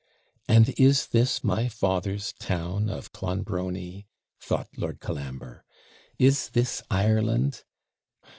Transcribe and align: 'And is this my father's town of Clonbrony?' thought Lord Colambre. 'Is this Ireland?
'And 0.47 0.69
is 0.79 1.05
this 1.05 1.43
my 1.43 1.67
father's 1.67 2.33
town 2.39 2.89
of 2.89 3.11
Clonbrony?' 3.13 4.07
thought 4.39 4.69
Lord 4.75 4.99
Colambre. 4.99 5.63
'Is 6.17 6.49
this 6.49 6.81
Ireland? 6.89 7.63